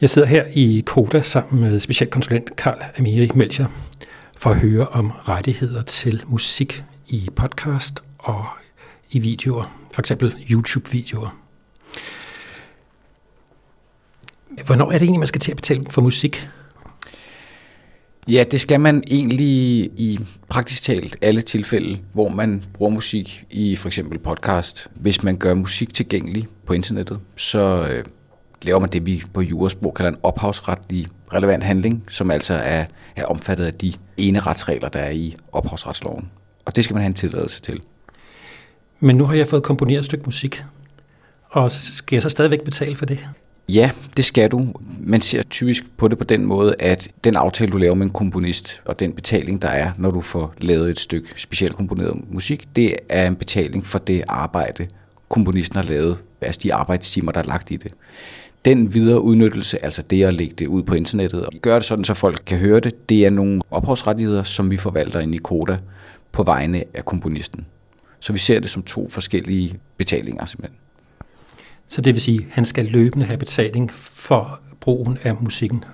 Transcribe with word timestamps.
Jeg 0.00 0.10
sidder 0.10 0.28
her 0.28 0.44
i 0.54 0.82
Koda 0.86 1.22
sammen 1.22 1.60
med 1.60 1.80
specialkonsulent 1.80 2.56
Karl 2.56 2.78
Amiri 2.98 3.30
Melcher 3.34 3.66
for 4.36 4.50
at 4.50 4.56
høre 4.56 4.86
om 4.86 5.10
rettigheder 5.10 5.82
til 5.82 6.22
musik 6.26 6.84
i 7.08 7.28
podcast 7.36 8.00
og 8.18 8.46
i 9.10 9.18
videoer, 9.18 9.78
for 9.92 10.02
eksempel 10.02 10.34
YouTube-videoer. 10.50 11.36
Hvornår 14.66 14.86
er 14.86 14.92
det 14.92 15.02
egentlig, 15.02 15.18
man 15.18 15.26
skal 15.26 15.40
til 15.40 15.50
at 15.50 15.56
betale 15.56 15.84
for 15.90 16.02
musik? 16.02 16.48
Ja, 18.28 18.44
det 18.50 18.60
skal 18.60 18.80
man 18.80 19.04
egentlig 19.06 19.90
i 20.00 20.20
praktisk 20.48 20.82
talt 20.82 21.16
alle 21.22 21.42
tilfælde, 21.42 21.98
hvor 22.12 22.28
man 22.28 22.64
bruger 22.74 22.90
musik 22.92 23.44
i 23.50 23.76
for 23.76 23.88
eksempel 23.88 24.18
podcast. 24.18 24.88
Hvis 24.94 25.22
man 25.22 25.36
gør 25.36 25.54
musik 25.54 25.94
tilgængelig 25.94 26.48
på 26.66 26.72
internettet, 26.72 27.20
så 27.36 27.88
øh, 27.90 28.04
laver 28.64 28.80
man 28.80 28.88
det, 28.88 29.06
vi 29.06 29.22
på 29.34 29.40
jurasprog 29.40 29.94
kalder 29.94 30.10
en 30.10 30.18
ophavsretlig 30.22 31.06
relevant 31.32 31.64
handling, 31.64 32.04
som 32.08 32.30
altså 32.30 32.54
er, 32.54 32.84
er 33.16 33.24
omfattet 33.24 33.64
af 33.64 33.74
de 33.74 33.92
ene 34.16 34.40
retsregler, 34.40 34.88
der 34.88 34.98
er 34.98 35.10
i 35.10 35.36
ophavsretsloven. 35.52 36.30
Og 36.64 36.76
det 36.76 36.84
skal 36.84 36.94
man 36.94 37.02
have 37.02 37.08
en 37.08 37.14
tilladelse 37.14 37.60
til. 37.60 37.80
Men 39.00 39.16
nu 39.16 39.24
har 39.24 39.34
jeg 39.34 39.48
fået 39.48 39.62
komponeret 39.62 39.98
et 39.98 40.04
stykke 40.04 40.24
musik, 40.24 40.64
og 41.50 41.72
skal 41.72 42.16
jeg 42.16 42.22
så 42.22 42.28
stadigvæk 42.28 42.62
betale 42.62 42.96
for 42.96 43.06
det? 43.06 43.18
Ja, 43.68 43.90
det 44.16 44.24
skal 44.24 44.50
du. 44.50 44.74
Man 45.00 45.20
ser 45.20 45.42
typisk 45.42 45.84
på 45.96 46.08
det 46.08 46.18
på 46.18 46.24
den 46.24 46.44
måde, 46.44 46.74
at 46.78 47.08
den 47.24 47.36
aftale, 47.36 47.72
du 47.72 47.76
laver 47.76 47.94
med 47.94 48.06
en 48.06 48.12
komponist, 48.12 48.82
og 48.84 48.98
den 48.98 49.12
betaling, 49.12 49.62
der 49.62 49.68
er, 49.68 49.92
når 49.98 50.10
du 50.10 50.20
får 50.20 50.54
lavet 50.58 50.90
et 50.90 51.00
stykke 51.00 51.28
specielt 51.36 51.76
komponeret 51.76 52.20
musik, 52.30 52.68
det 52.76 52.96
er 53.08 53.26
en 53.26 53.36
betaling 53.36 53.86
for 53.86 53.98
det 53.98 54.22
arbejde, 54.28 54.86
komponisten 55.28 55.76
har 55.76 55.82
lavet, 55.82 56.18
altså 56.40 56.60
de 56.62 56.74
arbejdstimer, 56.74 57.32
der 57.32 57.40
er 57.40 57.44
lagt 57.44 57.70
i 57.70 57.76
det. 57.76 57.92
Den 58.64 58.94
videre 58.94 59.20
udnyttelse, 59.20 59.84
altså 59.84 60.02
det 60.02 60.24
at 60.24 60.34
lægge 60.34 60.54
det 60.58 60.66
ud 60.66 60.82
på 60.82 60.94
internettet 60.94 61.46
og 61.46 61.52
gøre 61.62 61.76
det 61.76 61.84
sådan, 61.84 62.04
så 62.04 62.14
folk 62.14 62.42
kan 62.46 62.58
høre 62.58 62.80
det, 62.80 63.08
det 63.08 63.26
er 63.26 63.30
nogle 63.30 63.60
ophavsrettigheder, 63.70 64.42
som 64.42 64.70
vi 64.70 64.76
forvalter 64.76 65.20
ind 65.20 65.34
i 65.34 65.38
Koda 65.38 65.78
på 66.32 66.42
vegne 66.42 66.84
af 66.94 67.04
komponisten. 67.04 67.66
Så 68.20 68.32
vi 68.32 68.38
ser 68.38 68.60
det 68.60 68.70
som 68.70 68.82
to 68.82 69.08
forskellige 69.08 69.78
betalinger 69.96 70.44
simpelthen. 70.44 70.78
Så 71.88 72.00
det 72.00 72.14
vil 72.14 72.22
sige, 72.22 72.38
at 72.38 72.46
han 72.50 72.64
skal 72.64 72.84
løbende 72.84 73.26
have 73.26 73.38
betaling 73.38 73.92
for 73.92 74.60
brugen 74.80 75.18
af 75.22 75.34
musikken? 75.40 75.84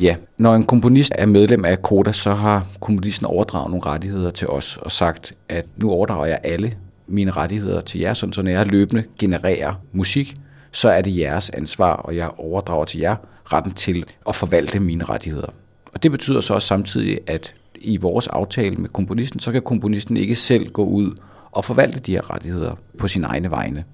Ja, 0.00 0.16
når 0.38 0.54
en 0.54 0.66
komponist 0.66 1.12
er 1.14 1.26
medlem 1.26 1.64
af 1.64 1.82
Koda, 1.82 2.12
så 2.12 2.34
har 2.34 2.66
komponisten 2.80 3.26
overdraget 3.26 3.70
nogle 3.70 3.86
rettigheder 3.86 4.30
til 4.30 4.48
os 4.48 4.76
og 4.76 4.92
sagt, 4.92 5.32
at 5.48 5.66
nu 5.76 5.90
overdrager 5.90 6.26
jeg 6.26 6.40
alle 6.44 6.72
mine 7.06 7.30
rettigheder 7.30 7.80
til 7.80 8.00
jer, 8.00 8.14
sådan 8.14 8.32
så 8.32 8.42
jeg 8.42 8.66
løbende 8.66 9.04
genererer 9.18 9.74
musik, 9.92 10.36
så 10.72 10.88
er 10.88 11.02
det 11.02 11.16
jeres 11.16 11.50
ansvar, 11.50 11.92
og 11.92 12.16
jeg 12.16 12.30
overdrager 12.38 12.84
til 12.84 13.00
jer 13.00 13.16
retten 13.52 13.72
til 13.72 14.04
at 14.28 14.34
forvalte 14.34 14.80
mine 14.80 15.04
rettigheder. 15.04 15.48
Og 15.94 16.02
det 16.02 16.10
betyder 16.10 16.40
så 16.40 16.54
også 16.54 16.68
samtidig, 16.68 17.20
at 17.26 17.54
i 17.74 17.96
vores 17.96 18.26
aftale 18.26 18.76
med 18.76 18.88
komponisten, 18.88 19.40
så 19.40 19.52
kan 19.52 19.62
komponisten 19.62 20.16
ikke 20.16 20.34
selv 20.34 20.70
gå 20.70 20.84
ud 20.84 21.16
og 21.52 21.64
forvalte 21.64 22.00
de 22.00 22.12
her 22.12 22.30
rettigheder 22.30 22.74
på 22.98 23.08
sin 23.08 23.24
egne 23.24 23.50
vegne. 23.50 23.84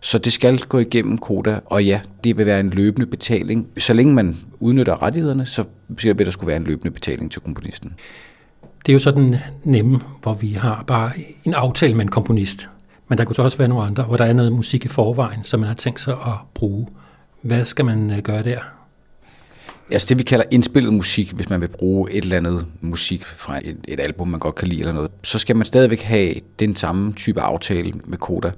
Så 0.00 0.18
det 0.18 0.32
skal 0.32 0.58
gå 0.58 0.78
igennem 0.78 1.18
Koda, 1.18 1.60
og 1.66 1.84
ja, 1.84 2.00
det 2.24 2.38
vil 2.38 2.46
være 2.46 2.60
en 2.60 2.70
løbende 2.70 3.06
betaling. 3.06 3.66
Så 3.78 3.92
længe 3.92 4.14
man 4.14 4.36
udnytter 4.60 5.02
rettighederne, 5.02 5.46
så 5.46 5.64
vil 5.88 6.18
der 6.18 6.30
skulle 6.30 6.48
være 6.48 6.56
en 6.56 6.64
løbende 6.64 6.90
betaling 6.90 7.32
til 7.32 7.42
komponisten. 7.42 7.94
Det 8.86 8.92
er 8.92 8.94
jo 8.94 8.98
sådan 8.98 9.36
nemme, 9.64 10.00
hvor 10.22 10.34
vi 10.34 10.52
har 10.52 10.84
bare 10.86 11.10
en 11.44 11.54
aftale 11.54 11.94
med 11.94 12.02
en 12.02 12.10
komponist. 12.10 12.68
Men 13.10 13.18
der 13.18 13.24
kunne 13.24 13.36
så 13.36 13.42
også 13.42 13.58
være 13.58 13.68
nogle 13.68 13.84
andre, 13.84 14.02
hvor 14.02 14.16
der 14.16 14.24
er 14.24 14.32
noget 14.32 14.52
musik 14.52 14.84
i 14.84 14.88
forvejen, 14.88 15.44
som 15.44 15.60
man 15.60 15.66
har 15.66 15.74
tænkt 15.74 16.00
sig 16.00 16.12
at 16.12 16.34
bruge. 16.54 16.86
Hvad 17.42 17.64
skal 17.64 17.84
man 17.84 18.10
øh, 18.10 18.18
gøre 18.18 18.42
der? 18.42 18.58
Altså 19.92 20.06
det, 20.08 20.18
vi 20.18 20.22
kalder 20.22 20.44
indspillet 20.50 20.92
musik, 20.92 21.32
hvis 21.32 21.50
man 21.50 21.60
vil 21.60 21.68
bruge 21.68 22.12
et 22.12 22.24
eller 22.24 22.36
andet 22.36 22.66
musik 22.80 23.24
fra 23.24 23.58
et, 23.64 23.76
et 23.88 24.00
album, 24.00 24.28
man 24.28 24.40
godt 24.40 24.54
kan 24.54 24.68
lide 24.68 24.80
eller 24.80 24.92
noget, 24.92 25.10
så 25.22 25.38
skal 25.38 25.56
man 25.56 25.66
stadigvæk 25.66 26.02
have 26.02 26.34
den 26.58 26.76
samme 26.76 27.12
type 27.12 27.40
aftale 27.40 27.92
med 28.04 28.18
Koda. 28.18 28.52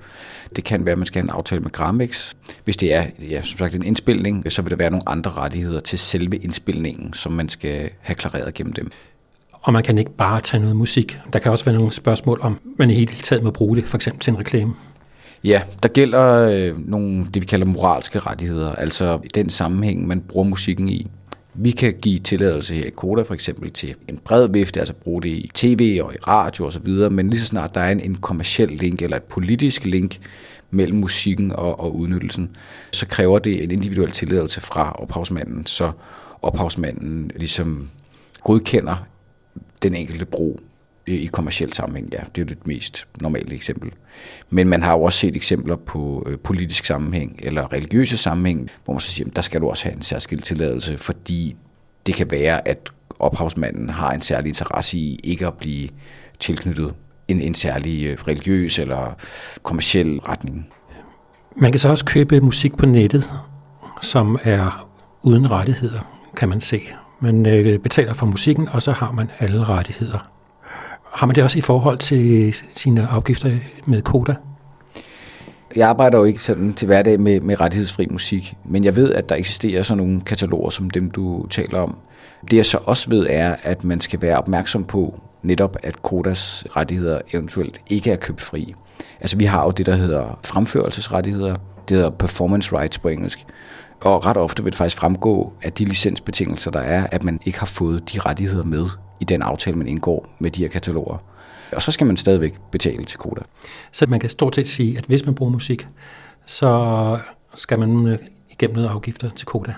Det 0.57 0.65
kan 0.65 0.85
være, 0.85 0.93
at 0.93 0.99
man 0.99 1.07
skal 1.07 1.23
have 1.23 1.27
en 1.27 1.37
aftale 1.37 1.61
med 1.61 1.71
Gramex. 1.71 2.35
Hvis 2.65 2.77
det 2.77 2.95
er, 2.95 3.07
ja, 3.31 3.43
som 3.43 3.59
sagt, 3.59 3.75
en 3.75 3.83
indspilning, 3.83 4.53
så 4.53 4.63
vil 4.63 4.71
der 4.71 4.77
være 4.77 4.91
nogle 4.91 5.09
andre 5.09 5.31
rettigheder 5.31 5.81
til 5.81 5.99
selve 5.99 6.37
indspilningen, 6.37 7.13
som 7.13 7.33
man 7.33 7.49
skal 7.49 7.91
have 8.01 8.15
klareret 8.15 8.55
gennem 8.55 8.73
dem. 8.73 8.91
Og 9.63 9.73
man 9.73 9.83
kan 9.83 9.99
ikke 9.99 10.17
bare 10.17 10.41
tage 10.41 10.61
noget 10.61 10.77
musik. 10.77 11.19
Der 11.33 11.39
kan 11.39 11.53
også 11.53 11.65
være 11.65 11.75
nogle 11.75 11.93
spørgsmål 11.93 12.39
om, 12.43 12.59
man 12.79 12.91
i 12.91 12.95
hele 12.95 13.13
taget 13.13 13.45
må 13.45 13.51
bruge 13.51 13.77
det, 13.77 13.85
for 13.85 13.97
eksempel 13.97 14.21
til 14.21 14.31
en 14.31 14.39
reklame. 14.39 14.75
Ja, 15.45 15.63
der 15.83 15.89
gælder 15.89 16.49
øh, 16.51 16.89
nogle, 16.89 17.27
det 17.35 17.43
vi 17.43 17.47
kalder 17.47 17.67
moralske 17.67 18.19
rettigheder, 18.19 18.75
altså 18.75 19.19
i 19.25 19.29
den 19.35 19.51
sammenhæng, 19.51 20.07
man 20.07 20.21
bruger 20.21 20.49
musikken 20.49 20.89
i. 20.89 21.11
Vi 21.55 21.71
kan 21.71 21.95
give 22.03 22.19
tilladelse 22.19 22.75
her 22.75 22.85
i 22.85 22.91
Koda 22.91 23.23
for 23.23 23.35
eksempel 23.35 23.71
til 23.71 23.95
en 24.09 24.19
bred 24.25 24.49
vifte, 24.53 24.81
altså 24.81 24.95
bruge 24.95 25.23
det 25.23 25.29
i 25.29 25.51
tv 25.55 26.01
og 26.03 26.15
i 26.15 26.17
radio 26.17 26.67
osv., 26.67 26.89
men 27.11 27.31
lige 27.31 27.41
så 27.41 27.47
snart 27.47 27.75
der 27.75 27.81
er 27.81 27.93
en, 27.93 28.01
en 28.01 28.15
kommersiel 28.15 28.69
link 28.69 29.03
eller 29.03 29.17
et 29.17 29.23
politisk 29.23 29.85
link 29.85 30.19
mellem 30.71 30.99
musikken 30.99 31.53
og, 31.53 31.81
og 31.81 31.97
udnyttelsen, 31.97 32.51
så 32.93 33.07
kræver 33.07 33.39
det 33.39 33.65
en 33.65 33.71
individuel 33.71 34.11
tilladelse 34.11 34.61
fra 34.61 34.93
ophavsmanden, 34.93 35.67
så 35.67 35.93
ophavsmanden 36.43 37.31
ligesom 37.37 37.91
godkender 38.45 39.07
den 39.83 39.95
enkelte 39.95 40.25
bro 40.25 40.61
i 41.07 41.27
kommersiel 41.27 41.73
sammenhæng. 41.73 42.09
Ja, 42.13 42.19
det 42.19 42.39
er 42.39 42.43
jo 42.43 42.45
det 42.45 42.67
mest 42.67 43.07
normale 43.21 43.55
eksempel. 43.55 43.93
Men 44.51 44.69
man 44.69 44.83
har 44.83 44.93
jo 44.93 45.03
også 45.03 45.19
set 45.19 45.37
eksempler 45.37 45.77
på 45.77 46.27
øh, 46.27 46.39
politisk 46.39 46.85
sammenhæng 46.85 47.41
eller 47.43 47.73
religiøse 47.73 48.17
sammenhæng, 48.17 48.71
hvor 48.85 48.95
man 48.95 49.01
så 49.01 49.11
siger, 49.11 49.29
at 49.29 49.37
der 49.37 49.43
skal 49.43 49.61
du 49.61 49.69
også 49.69 49.85
have 49.85 49.97
en 49.97 50.03
særskilt 50.03 50.45
tilladelse, 50.45 50.99
fordi 50.99 51.57
det 52.07 52.15
kan 52.15 52.31
være, 52.31 52.69
at 52.69 52.89
ophavsmanden 53.19 53.89
har 53.89 54.13
en 54.13 54.21
særlig 54.21 54.49
interesse 54.49 54.99
i 54.99 55.21
ikke 55.25 55.47
at 55.47 55.55
blive 55.55 55.89
tilknyttet 56.41 56.95
en, 57.29 57.41
en 57.41 57.55
særlig 57.55 58.07
øh, 58.07 58.19
religiøs 58.29 58.79
eller 58.79 59.17
kommersiel 59.63 60.19
retning. 60.19 60.69
Man 61.57 61.73
kan 61.73 61.79
så 61.79 61.89
også 61.89 62.05
købe 62.05 62.41
musik 62.41 62.77
på 62.77 62.87
nettet, 62.87 63.31
som 64.03 64.39
er 64.43 64.89
uden 65.23 65.51
rettigheder, 65.51 66.31
kan 66.37 66.49
man 66.49 66.61
se. 66.61 66.81
Man 67.23 67.47
øh, 67.47 67.79
betaler 67.79 68.13
for 68.13 68.27
musikken, 68.27 68.69
og 68.69 68.83
så 68.83 68.93
har 68.93 69.13
man 69.13 69.31
alle 69.39 69.65
rettigheder. 69.65 70.31
Har 71.13 71.27
man 71.27 71.37
det 71.37 71.45
også 71.45 71.59
i 71.59 71.61
forhold 71.61 71.99
til 71.99 72.55
sine 72.73 73.07
afgifter 73.07 73.51
med 73.87 74.03
Koda? 74.03 74.35
Jeg 75.77 75.89
arbejder 75.89 76.19
jo 76.19 76.25
ikke 76.25 76.43
sådan 76.43 76.75
til 76.75 76.87
hverdag 76.87 77.21
med, 77.21 77.41
med 77.41 77.61
rettighedsfri 77.61 78.07
musik, 78.11 78.55
men 78.65 78.85
jeg 78.85 78.97
ved, 78.97 79.13
at 79.13 79.29
der 79.29 79.35
eksisterer 79.35 79.83
sådan 79.83 80.05
nogle 80.05 80.21
kataloger 80.21 80.71
som 80.71 80.91
dem, 80.91 81.11
du 81.11 81.47
taler 81.47 81.79
om. 81.79 81.97
Det 82.51 82.57
jeg 82.57 82.67
så 82.67 82.79
også 82.85 83.11
ved 83.11 83.27
er, 83.31 83.57
at 83.63 83.85
man 83.85 84.01
skal 84.01 84.23
være 84.23 84.39
opmærksom 84.39 84.85
på 84.85 85.21
netop, 85.43 85.77
at 85.83 86.03
Kodas 86.03 86.65
rettigheder 86.77 87.21
eventuelt 87.33 87.81
ikke 87.91 88.11
er 88.11 88.17
købt 88.17 88.41
fri. 88.41 88.75
Altså 89.21 89.37
vi 89.37 89.45
har 89.45 89.65
jo 89.65 89.71
det, 89.71 89.87
der 89.87 89.95
hedder 89.95 90.39
fremførelsesrettigheder, 90.45 91.57
det 91.89 91.97
hedder 91.97 92.11
performance 92.11 92.79
rights 92.79 92.99
på 92.99 93.09
engelsk, 93.09 93.47
og 94.03 94.27
ret 94.27 94.37
ofte 94.37 94.63
vil 94.65 94.73
det 94.73 94.79
faktisk 94.79 94.97
fremgå 94.97 95.53
af 95.63 95.73
de 95.73 95.85
licensbetingelser, 95.85 96.71
der 96.71 96.81
er, 96.81 97.07
at 97.13 97.23
man 97.23 97.41
ikke 97.45 97.59
har 97.59 97.67
fået 97.67 98.13
de 98.13 98.21
rettigheder 98.21 98.65
med 98.65 98.87
i 99.21 99.25
den 99.25 99.43
aftale, 99.43 99.77
man 99.77 99.87
indgår 99.87 100.29
med 100.39 100.51
de 100.51 100.61
her 100.61 100.69
kataloger. 100.69 101.17
Og 101.73 101.83
så 101.83 101.93
skal 101.93 102.07
man 102.07 102.17
stadigvæk 102.17 102.55
betale 102.71 103.05
til 103.05 103.19
Koda. 103.19 103.41
Så 103.93 104.07
man 104.07 104.21
kan 104.21 104.31
stort 104.31 104.55
set 104.55 104.69
sige, 104.69 104.99
at 104.99 105.05
hvis 105.05 105.27
man 105.27 105.35
bruger 105.35 105.53
musik, 105.53 105.87
så 106.47 107.19
skal 107.55 107.79
man 107.79 108.07
øh, 108.07 108.19
igennem 108.51 108.77
noget 108.77 108.89
afgifter 108.89 109.31
til 109.31 109.47
Koda. 109.47 109.75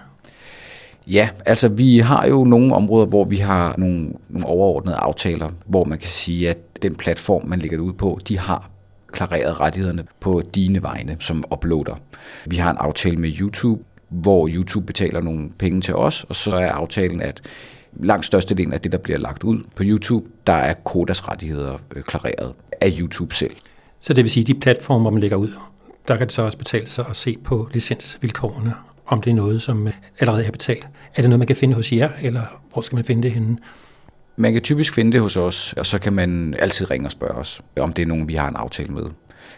Ja, 1.06 1.28
altså 1.46 1.68
vi 1.68 1.98
har 1.98 2.26
jo 2.26 2.44
nogle 2.44 2.74
områder, 2.74 3.06
hvor 3.06 3.24
vi 3.24 3.36
har 3.36 3.74
nogle, 3.78 4.12
nogle 4.28 4.46
overordnede 4.46 4.96
aftaler, 4.96 5.50
hvor 5.66 5.84
man 5.84 5.98
kan 5.98 6.08
sige, 6.08 6.50
at 6.50 6.82
den 6.82 6.94
platform, 6.94 7.46
man 7.46 7.58
lægger 7.58 7.76
det 7.76 7.84
ud 7.84 7.92
på, 7.92 8.18
de 8.28 8.38
har 8.38 8.70
klareret 9.12 9.60
rettighederne 9.60 10.04
på 10.20 10.42
dine 10.54 10.82
vegne 10.82 11.16
som 11.20 11.44
uploader. 11.52 11.94
Vi 12.46 12.56
har 12.56 12.70
en 12.70 12.76
aftale 12.80 13.16
med 13.16 13.32
YouTube, 13.40 13.82
hvor 14.22 14.48
YouTube 14.52 14.86
betaler 14.86 15.20
nogle 15.20 15.50
penge 15.58 15.80
til 15.80 15.94
os, 15.94 16.24
og 16.24 16.36
så 16.36 16.56
er 16.56 16.70
aftalen, 16.70 17.22
at 17.22 17.42
langt 17.92 18.26
størstedelen 18.26 18.72
af 18.72 18.80
det, 18.80 18.92
der 18.92 18.98
bliver 18.98 19.18
lagt 19.18 19.44
ud 19.44 19.62
på 19.76 19.82
YouTube, 19.86 20.26
der 20.46 20.52
er 20.52 20.74
Kodas 20.74 21.28
rettigheder 21.28 21.78
øh, 21.96 22.02
klareret 22.02 22.52
af 22.80 22.92
YouTube 22.98 23.34
selv. 23.34 23.54
Så 24.00 24.12
det 24.12 24.24
vil 24.24 24.30
sige, 24.30 24.42
at 24.42 24.46
de 24.46 24.54
platformer, 24.54 25.10
man 25.10 25.20
lægger 25.20 25.36
ud, 25.36 25.52
der 26.08 26.16
kan 26.16 26.26
det 26.26 26.34
så 26.34 26.42
også 26.42 26.58
betale 26.58 26.86
sig 26.86 27.04
at 27.10 27.16
se 27.16 27.36
på 27.44 27.68
licensvilkårene, 27.72 28.74
om 29.06 29.22
det 29.22 29.30
er 29.30 29.34
noget, 29.34 29.62
som 29.62 29.88
allerede 30.20 30.44
er 30.44 30.50
betalt. 30.50 30.88
Er 31.14 31.20
det 31.20 31.30
noget, 31.30 31.38
man 31.38 31.46
kan 31.46 31.56
finde 31.56 31.74
hos 31.74 31.92
jer, 31.92 32.10
eller 32.22 32.42
hvor 32.72 32.82
skal 32.82 32.96
man 32.96 33.04
finde 33.04 33.22
det 33.22 33.32
henne? 33.32 33.58
Man 34.36 34.52
kan 34.52 34.62
typisk 34.62 34.94
finde 34.94 35.12
det 35.12 35.20
hos 35.20 35.36
os, 35.36 35.72
og 35.72 35.86
så 35.86 35.98
kan 35.98 36.12
man 36.12 36.54
altid 36.58 36.90
ringe 36.90 37.06
og 37.06 37.10
spørge 37.10 37.34
os, 37.34 37.60
om 37.80 37.92
det 37.92 38.02
er 38.02 38.06
nogen, 38.06 38.28
vi 38.28 38.34
har 38.34 38.48
en 38.48 38.56
aftale 38.56 38.94
med. 38.94 39.04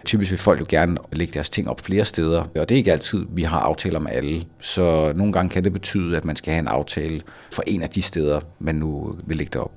Typisk 0.07 0.31
vil 0.31 0.39
folk 0.39 0.61
jo 0.61 0.67
gerne 0.69 0.97
lægge 1.13 1.33
deres 1.35 1.51
ting 1.51 1.69
op 1.69 1.81
flere 1.81 2.05
steder, 2.05 2.41
og 2.41 2.69
det 2.69 2.71
er 2.71 2.77
ikke 2.77 2.93
altid, 2.93 3.27
vi 3.31 3.43
har 3.43 3.61
aftaler 3.61 3.99
med 3.99 4.11
alle. 4.13 4.45
Så 4.61 5.13
nogle 5.17 5.33
gange 5.33 5.51
kan 5.51 5.65
det 5.65 5.73
betyde, 5.73 6.17
at 6.17 6.25
man 6.25 6.37
skal 6.37 6.53
have 6.53 6.61
en 6.61 6.69
aftale 6.69 7.23
for 7.53 7.63
en 7.67 7.83
af 7.83 7.89
de 7.89 8.03
steder, 8.03 8.41
man 8.59 8.75
nu 8.75 9.17
vil 9.27 9.37
lægge 9.37 9.51
det 9.53 9.61
op. 9.61 9.73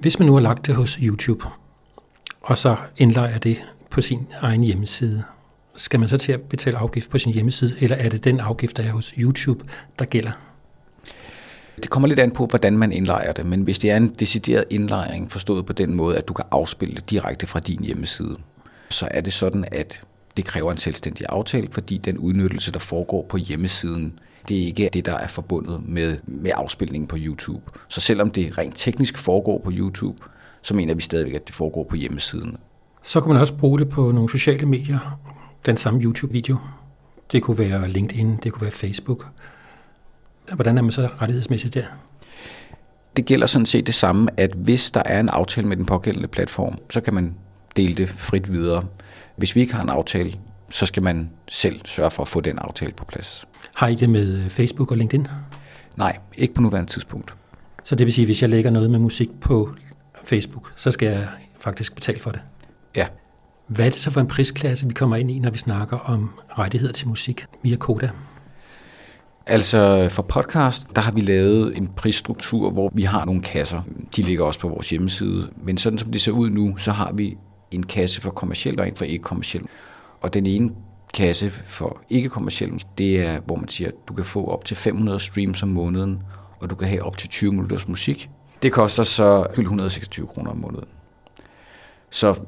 Hvis 0.00 0.18
man 0.18 0.26
nu 0.26 0.34
har 0.34 0.40
lagt 0.40 0.66
det 0.66 0.74
hos 0.74 0.92
YouTube, 0.92 1.44
og 2.40 2.58
så 2.58 2.76
indlejer 2.96 3.38
det 3.38 3.56
på 3.90 4.00
sin 4.00 4.26
egen 4.40 4.64
hjemmeside, 4.64 5.22
skal 5.76 6.00
man 6.00 6.08
så 6.08 6.18
til 6.18 6.32
at 6.32 6.40
betale 6.40 6.76
afgift 6.76 7.10
på 7.10 7.18
sin 7.18 7.32
hjemmeside, 7.32 7.74
eller 7.80 7.96
er 7.96 8.08
det 8.08 8.24
den 8.24 8.40
afgift, 8.40 8.76
der 8.76 8.82
er 8.82 8.90
hos 8.90 9.14
YouTube, 9.18 9.64
der 9.98 10.04
gælder? 10.04 10.32
Det 11.82 11.90
kommer 11.90 12.08
lidt 12.08 12.18
an 12.18 12.30
på, 12.30 12.46
hvordan 12.46 12.78
man 12.78 12.92
indlejrer 12.92 13.32
det, 13.32 13.46
men 13.46 13.62
hvis 13.62 13.78
det 13.78 13.90
er 13.90 13.96
en 13.96 14.08
decideret 14.08 14.64
indlejring, 14.70 15.32
forstået 15.32 15.66
på 15.66 15.72
den 15.72 15.94
måde, 15.94 16.18
at 16.18 16.28
du 16.28 16.32
kan 16.32 16.44
afspille 16.50 16.94
det 16.94 17.10
direkte 17.10 17.46
fra 17.46 17.60
din 17.60 17.84
hjemmeside, 17.84 18.36
så 18.90 19.08
er 19.10 19.20
det 19.20 19.32
sådan, 19.32 19.64
at 19.72 20.02
det 20.36 20.44
kræver 20.44 20.72
en 20.72 20.78
selvstændig 20.78 21.26
aftale, 21.28 21.68
fordi 21.70 21.98
den 21.98 22.18
udnyttelse, 22.18 22.72
der 22.72 22.78
foregår 22.78 23.26
på 23.28 23.36
hjemmesiden, 23.36 24.18
det 24.48 24.62
er 24.62 24.66
ikke 24.66 24.90
det, 24.92 25.06
der 25.06 25.14
er 25.14 25.28
forbundet 25.28 25.88
med, 25.88 26.16
med 26.24 26.50
afspilningen 26.54 27.08
på 27.08 27.16
YouTube. 27.18 27.62
Så 27.88 28.00
selvom 28.00 28.30
det 28.30 28.58
rent 28.58 28.76
teknisk 28.76 29.18
foregår 29.18 29.60
på 29.64 29.70
YouTube, 29.74 30.22
så 30.62 30.74
mener 30.74 30.94
vi 30.94 31.00
stadigvæk, 31.00 31.34
at 31.34 31.46
det 31.46 31.54
foregår 31.54 31.84
på 31.84 31.96
hjemmesiden. 31.96 32.56
Så 33.02 33.20
kan 33.20 33.32
man 33.32 33.40
også 33.40 33.54
bruge 33.54 33.78
det 33.78 33.88
på 33.88 34.12
nogle 34.12 34.30
sociale 34.30 34.66
medier, 34.66 35.20
den 35.66 35.76
samme 35.76 36.00
YouTube-video. 36.02 36.56
Det 37.32 37.42
kunne 37.42 37.58
være 37.58 37.88
LinkedIn, 37.88 38.36
det 38.42 38.52
kunne 38.52 38.62
være 38.62 38.70
Facebook. 38.70 39.26
Hvordan 40.52 40.78
er 40.78 40.82
man 40.82 40.90
så 40.90 41.08
rettighedsmæssigt 41.20 41.74
der? 41.74 41.84
Det 43.16 43.24
gælder 43.24 43.46
sådan 43.46 43.66
set 43.66 43.86
det 43.86 43.94
samme, 43.94 44.28
at 44.36 44.52
hvis 44.52 44.90
der 44.90 45.02
er 45.04 45.20
en 45.20 45.28
aftale 45.28 45.68
med 45.68 45.76
den 45.76 45.86
pågældende 45.86 46.28
platform, 46.28 46.78
så 46.90 47.00
kan 47.00 47.14
man 47.14 47.34
dele 47.76 47.94
det 47.94 48.08
frit 48.08 48.52
videre. 48.52 48.84
Hvis 49.36 49.56
vi 49.56 49.60
ikke 49.60 49.74
har 49.74 49.82
en 49.82 49.88
aftale, 49.88 50.32
så 50.70 50.86
skal 50.86 51.02
man 51.02 51.30
selv 51.48 51.80
sørge 51.84 52.10
for 52.10 52.22
at 52.22 52.28
få 52.28 52.40
den 52.40 52.58
aftale 52.58 52.92
på 52.92 53.04
plads. 53.04 53.46
Har 53.74 53.88
I 53.88 53.94
det 53.94 54.10
med 54.10 54.50
Facebook 54.50 54.90
og 54.90 54.96
LinkedIn? 54.96 55.26
Nej, 55.96 56.18
ikke 56.36 56.54
på 56.54 56.62
nuværende 56.62 56.90
tidspunkt. 56.90 57.34
Så 57.84 57.94
det 57.94 58.06
vil 58.06 58.14
sige, 58.14 58.22
at 58.22 58.26
hvis 58.26 58.42
jeg 58.42 58.50
lægger 58.50 58.70
noget 58.70 58.90
med 58.90 58.98
musik 58.98 59.28
på 59.40 59.70
Facebook, 60.24 60.72
så 60.76 60.90
skal 60.90 61.08
jeg 61.08 61.28
faktisk 61.60 61.94
betale 61.94 62.20
for 62.20 62.30
det? 62.30 62.40
Ja. 62.96 63.06
Hvad 63.66 63.86
er 63.86 63.90
det 63.90 63.98
så 63.98 64.10
for 64.10 64.20
en 64.20 64.26
prisklasse, 64.26 64.86
vi 64.86 64.94
kommer 64.94 65.16
ind 65.16 65.30
i, 65.30 65.38
når 65.38 65.50
vi 65.50 65.58
snakker 65.58 65.98
om 65.98 66.30
rettigheder 66.58 66.92
til 66.92 67.08
musik 67.08 67.46
via 67.62 67.76
Koda? 67.76 68.10
Altså 69.46 70.08
for 70.10 70.22
podcast, 70.22 70.86
der 70.94 71.00
har 71.00 71.12
vi 71.12 71.20
lavet 71.20 71.76
en 71.76 71.88
prisstruktur, 71.88 72.70
hvor 72.70 72.90
vi 72.94 73.02
har 73.02 73.24
nogle 73.24 73.42
kasser. 73.42 73.82
De 74.16 74.22
ligger 74.22 74.44
også 74.44 74.60
på 74.60 74.68
vores 74.68 74.90
hjemmeside. 74.90 75.50
Men 75.62 75.78
sådan 75.78 75.98
som 75.98 76.12
det 76.12 76.20
ser 76.20 76.32
ud 76.32 76.50
nu, 76.50 76.76
så 76.76 76.92
har 76.92 77.12
vi 77.12 77.36
en 77.70 77.82
kasse 77.82 78.20
for 78.20 78.30
kommersiel 78.30 78.80
og 78.80 78.88
en 78.88 78.96
for 78.96 79.04
ikke-kommersiel. 79.04 79.64
Og 80.20 80.34
den 80.34 80.46
ene 80.46 80.70
kasse 81.14 81.50
for 81.50 82.00
ikke-kommersiel, 82.10 82.84
det 82.98 83.26
er, 83.26 83.40
hvor 83.40 83.56
man 83.56 83.68
siger, 83.68 83.88
at 83.88 83.94
du 84.08 84.14
kan 84.14 84.24
få 84.24 84.46
op 84.46 84.64
til 84.64 84.76
500 84.76 85.20
streams 85.20 85.62
om 85.62 85.68
måneden, 85.68 86.22
og 86.60 86.70
du 86.70 86.74
kan 86.74 86.88
have 86.88 87.02
op 87.02 87.16
til 87.16 87.28
20 87.28 87.52
minutters 87.52 87.88
musik. 87.88 88.30
Det 88.62 88.72
koster 88.72 89.02
så 89.02 89.46
126 89.50 90.26
kroner 90.26 90.50
om 90.50 90.56
måneden. 90.56 90.88
Så 92.10 92.40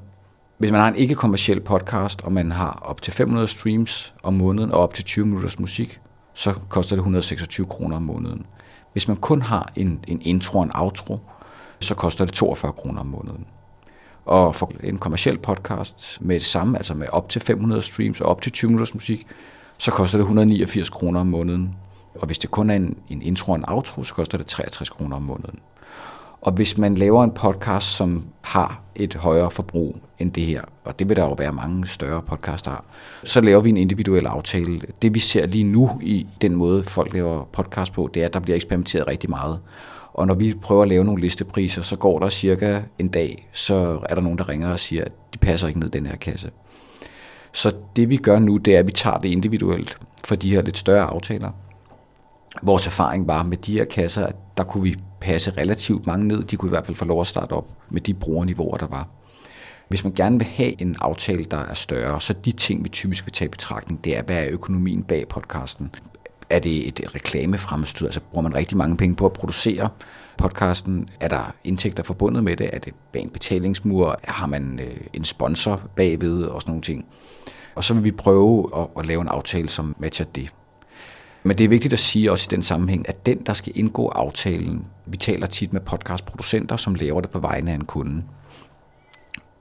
hvis 0.58 0.70
man 0.70 0.80
har 0.80 0.88
en 0.88 0.96
ikke-kommersiel 0.96 1.60
podcast, 1.60 2.22
og 2.22 2.32
man 2.32 2.52
har 2.52 2.82
op 2.82 3.02
til 3.02 3.12
500 3.12 3.46
streams 3.46 4.14
om 4.22 4.34
måneden 4.34 4.72
og 4.72 4.80
op 4.80 4.94
til 4.94 5.04
20 5.04 5.26
minutters 5.26 5.58
musik, 5.58 6.00
så 6.34 6.52
koster 6.68 6.96
det 6.96 7.00
126 7.00 7.66
kroner 7.66 7.96
om 7.96 8.02
måneden. 8.02 8.46
Hvis 8.92 9.08
man 9.08 9.16
kun 9.16 9.42
har 9.42 9.72
en, 9.76 10.04
en 10.08 10.22
intro 10.22 10.58
og 10.58 10.64
en 10.64 10.70
outro, 10.74 11.18
så 11.80 11.94
koster 11.94 12.24
det 12.24 12.34
42 12.34 12.72
kroner 12.72 13.00
om 13.00 13.06
måneden. 13.06 13.46
Og 14.24 14.54
for 14.54 14.72
en 14.84 14.98
kommersiel 14.98 15.38
podcast 15.38 16.18
med 16.20 16.34
det 16.34 16.44
samme, 16.44 16.76
altså 16.76 16.94
med 16.94 17.06
op 17.12 17.28
til 17.28 17.40
500 17.40 17.82
streams 17.82 18.20
og 18.20 18.28
op 18.28 18.42
til 18.42 18.52
20 18.52 18.68
minutters 18.68 18.94
musik, 18.94 19.26
så 19.78 19.90
koster 19.90 20.18
det 20.18 20.22
189 20.22 20.90
kroner 20.90 21.20
om 21.20 21.26
måneden. 21.26 21.74
Og 22.14 22.26
hvis 22.26 22.38
det 22.38 22.50
kun 22.50 22.70
er 22.70 22.74
en, 22.74 22.96
en 23.08 23.22
intro 23.22 23.52
og 23.52 23.58
en 23.58 23.64
outro, 23.68 24.02
så 24.02 24.14
koster 24.14 24.38
det 24.38 24.46
63 24.46 24.90
kroner 24.90 25.16
om 25.16 25.22
måneden. 25.22 25.58
Og 26.40 26.52
hvis 26.52 26.78
man 26.78 26.94
laver 26.94 27.24
en 27.24 27.30
podcast, 27.30 27.96
som 27.96 28.24
har 28.40 28.80
et 28.94 29.14
højere 29.14 29.50
forbrug 29.50 29.96
end 30.18 30.32
det 30.32 30.42
her, 30.42 30.62
og 30.84 30.98
det 30.98 31.08
vil 31.08 31.16
der 31.16 31.24
jo 31.24 31.32
være 31.32 31.52
mange 31.52 31.86
større 31.86 32.22
podcaster 32.22 32.70
har, 32.70 32.84
så 33.24 33.40
laver 33.40 33.60
vi 33.60 33.68
en 33.68 33.76
individuel 33.76 34.26
aftale. 34.26 34.80
Det 35.02 35.14
vi 35.14 35.18
ser 35.18 35.46
lige 35.46 35.64
nu 35.64 35.90
i 36.02 36.26
den 36.40 36.56
måde, 36.56 36.84
folk 36.84 37.12
laver 37.12 37.44
podcast 37.52 37.92
på, 37.92 38.10
det 38.14 38.22
er, 38.22 38.26
at 38.26 38.32
der 38.32 38.40
bliver 38.40 38.56
eksperimenteret 38.56 39.06
rigtig 39.06 39.30
meget. 39.30 39.60
Og 40.14 40.26
når 40.26 40.34
vi 40.34 40.54
prøver 40.62 40.82
at 40.82 40.88
lave 40.88 41.04
nogle 41.04 41.22
listepriser, 41.22 41.82
så 41.82 41.96
går 41.96 42.18
der 42.18 42.28
cirka 42.28 42.82
en 42.98 43.08
dag, 43.08 43.48
så 43.52 44.00
er 44.08 44.14
der 44.14 44.22
nogen, 44.22 44.38
der 44.38 44.48
ringer 44.48 44.72
og 44.72 44.78
siger, 44.78 45.04
at 45.04 45.12
de 45.34 45.38
passer 45.38 45.68
ikke 45.68 45.80
ned 45.80 45.88
i 45.88 45.98
den 45.98 46.06
her 46.06 46.16
kasse. 46.16 46.50
Så 47.52 47.74
det 47.96 48.10
vi 48.10 48.16
gør 48.16 48.38
nu, 48.38 48.56
det 48.56 48.74
er, 48.74 48.78
at 48.78 48.86
vi 48.86 48.92
tager 48.92 49.18
det 49.18 49.28
individuelt 49.28 49.98
for 50.24 50.34
de 50.34 50.50
her 50.50 50.62
lidt 50.62 50.78
større 50.78 51.04
aftaler. 51.04 51.50
Vores 52.62 52.86
erfaring 52.86 53.28
var 53.28 53.42
med 53.42 53.56
de 53.56 53.72
her 53.72 53.84
kasser, 53.84 54.26
at 54.26 54.36
der 54.56 54.64
kunne 54.64 54.82
vi 54.82 54.96
passe 55.20 55.50
relativt 55.50 56.06
mange 56.06 56.28
ned. 56.28 56.44
De 56.44 56.56
kunne 56.56 56.68
i 56.68 56.70
hvert 56.70 56.86
fald 56.86 56.96
få 56.96 57.04
lov 57.04 57.20
at 57.20 57.26
starte 57.26 57.52
op 57.52 57.68
med 57.90 58.00
de 58.00 58.14
brugerniveauer, 58.14 58.76
der 58.76 58.86
var. 58.86 59.08
Hvis 59.88 60.04
man 60.04 60.12
gerne 60.12 60.38
vil 60.38 60.46
have 60.46 60.82
en 60.82 60.96
aftale, 61.00 61.44
der 61.44 61.56
er 61.56 61.74
større, 61.74 62.20
så 62.20 62.32
de 62.32 62.52
ting, 62.52 62.84
vi 62.84 62.88
typisk 62.88 63.26
vil 63.26 63.32
tage 63.32 63.46
i 63.46 63.50
betragtning, 63.50 64.04
det 64.04 64.16
er, 64.16 64.22
hvad 64.22 64.36
er 64.36 64.48
økonomien 64.50 65.02
bag 65.02 65.28
podcasten? 65.28 65.94
Er 66.52 66.58
det 66.58 66.88
et 66.88 67.14
reklamefremstød? 67.14 68.06
Altså 68.08 68.20
bruger 68.20 68.42
man 68.42 68.54
rigtig 68.54 68.76
mange 68.76 68.96
penge 68.96 69.16
på 69.16 69.26
at 69.26 69.32
producere 69.32 69.88
podcasten? 70.38 71.08
Er 71.20 71.28
der 71.28 71.54
indtægter 71.64 72.02
forbundet 72.02 72.44
med 72.44 72.56
det? 72.56 72.70
Er 72.72 72.78
det 72.78 72.94
bag 73.12 73.22
en 73.22 73.30
betalingsmur? 73.30 74.18
Har 74.24 74.46
man 74.46 74.80
øh, 74.82 74.96
en 75.12 75.24
sponsor 75.24 75.82
bagved 75.96 76.44
og 76.44 76.60
sådan 76.60 76.70
nogle 76.70 76.82
ting? 76.82 77.06
Og 77.74 77.84
så 77.84 77.94
vil 77.94 78.04
vi 78.04 78.10
prøve 78.10 78.70
at, 78.76 78.86
at 78.98 79.06
lave 79.06 79.22
en 79.22 79.28
aftale, 79.28 79.68
som 79.68 79.96
matcher 79.98 80.26
det. 80.26 80.54
Men 81.42 81.58
det 81.58 81.64
er 81.64 81.68
vigtigt 81.68 81.92
at 81.92 81.98
sige 81.98 82.30
også 82.30 82.48
i 82.50 82.52
den 82.54 82.62
sammenhæng, 82.62 83.08
at 83.08 83.26
den, 83.26 83.38
der 83.38 83.52
skal 83.52 83.72
indgå 83.76 84.08
aftalen, 84.08 84.86
vi 85.06 85.16
taler 85.16 85.46
tit 85.46 85.72
med 85.72 85.80
podcastproducenter, 85.80 86.76
som 86.76 86.94
laver 86.94 87.20
det 87.20 87.30
på 87.30 87.38
vegne 87.38 87.70
af 87.70 87.74
en 87.74 87.84
kunde. 87.84 88.24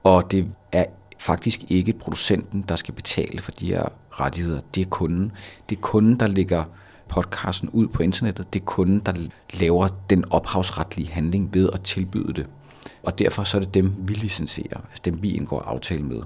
Og 0.03 0.31
det 0.31 0.47
er 0.71 0.85
faktisk 1.21 1.61
ikke 1.69 1.93
producenten, 1.93 2.65
der 2.69 2.75
skal 2.75 2.93
betale 2.93 3.39
for 3.39 3.51
de 3.51 3.67
her 3.67 3.85
rettigheder. 4.11 4.61
Det 4.75 4.81
er 4.81 4.89
kunden. 4.89 5.31
Det 5.69 5.77
er 5.77 5.81
kunden, 5.81 6.19
der 6.19 6.27
lægger 6.27 6.63
podcasten 7.09 7.69
ud 7.69 7.87
på 7.87 8.03
internettet. 8.03 8.53
Det 8.53 8.61
er 8.61 8.65
kunden, 8.65 8.99
der 8.99 9.13
laver 9.53 9.87
den 10.09 10.31
ophavsretlige 10.31 11.09
handling 11.09 11.53
ved 11.53 11.69
at 11.73 11.81
tilbyde 11.81 12.33
det. 12.33 12.49
Og 13.03 13.19
derfor 13.19 13.43
så 13.43 13.57
er 13.57 13.61
det 13.61 13.73
dem, 13.73 13.93
vi 13.97 14.13
licenserer, 14.13 14.77
altså 14.77 15.01
dem, 15.05 15.23
vi 15.23 15.31
indgår 15.31 15.61
aftale 15.61 16.03
med. 16.03 16.21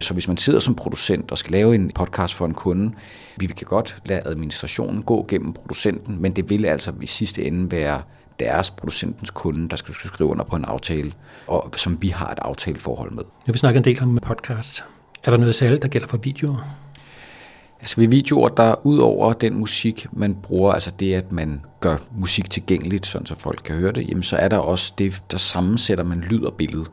Så 0.00 0.12
hvis 0.14 0.28
man 0.28 0.36
sidder 0.36 0.60
som 0.60 0.74
producent 0.74 1.30
og 1.30 1.38
skal 1.38 1.52
lave 1.52 1.74
en 1.74 1.90
podcast 1.94 2.34
for 2.34 2.46
en 2.46 2.54
kunde, 2.54 2.92
vi 3.36 3.46
kan 3.46 3.66
godt 3.66 3.98
lade 4.06 4.22
administrationen 4.24 5.02
gå 5.02 5.26
gennem 5.28 5.52
producenten, 5.52 6.22
men 6.22 6.32
det 6.32 6.50
vil 6.50 6.66
altså 6.66 6.92
i 7.02 7.06
sidste 7.06 7.44
ende 7.44 7.70
være 7.70 8.02
deres 8.38 8.70
producentens 8.70 9.30
kunde, 9.30 9.68
der 9.68 9.76
skal 9.76 9.94
skrive 9.94 10.30
under 10.30 10.44
på 10.44 10.56
en 10.56 10.64
aftale, 10.64 11.12
og 11.46 11.72
som 11.76 12.02
vi 12.02 12.08
har 12.08 12.30
et 12.30 12.38
aftaleforhold 12.38 13.10
med. 13.10 13.22
Nu 13.46 13.52
vi 13.52 13.58
snakker 13.58 13.80
en 13.80 13.84
del 13.84 14.02
om 14.02 14.18
podcast. 14.22 14.84
Er 15.24 15.30
der 15.30 15.38
noget 15.38 15.54
særligt, 15.54 15.82
der 15.82 15.88
gælder 15.88 16.08
for 16.08 16.16
videoer? 16.16 16.78
Altså 17.80 17.96
ved 17.96 18.08
videoer, 18.08 18.48
der 18.48 18.86
ud 18.86 18.98
over 18.98 19.32
den 19.32 19.54
musik, 19.54 20.06
man 20.12 20.34
bruger, 20.34 20.72
altså 20.72 20.90
det, 20.90 21.14
at 21.14 21.32
man 21.32 21.60
gør 21.80 21.96
musik 22.16 22.50
tilgængeligt, 22.50 23.06
sådan 23.06 23.26
så 23.26 23.34
folk 23.36 23.60
kan 23.64 23.76
høre 23.76 23.92
det, 23.92 24.08
jamen 24.08 24.22
så 24.22 24.36
er 24.36 24.48
der 24.48 24.58
også 24.58 24.92
det, 24.98 25.22
der 25.30 25.38
sammensætter 25.38 26.04
man 26.04 26.20
lyd 26.20 26.44
og 26.44 26.54
billede. 26.54 26.84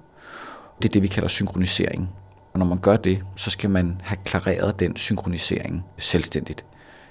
Det 0.81 0.89
er 0.89 0.93
det, 0.93 1.01
vi 1.01 1.07
kalder 1.07 1.27
synkronisering. 1.27 2.09
Og 2.53 2.59
når 2.59 2.65
man 2.65 2.77
gør 2.77 2.95
det, 2.95 3.23
så 3.35 3.49
skal 3.49 3.69
man 3.69 4.01
have 4.03 4.17
klareret 4.25 4.79
den 4.79 4.95
synkronisering 4.95 5.85
selvstændigt. 5.97 6.65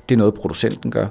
Det 0.09 0.15
er 0.15 0.19
noget, 0.19 0.35
producenten 0.35 0.91
gør, 0.91 1.07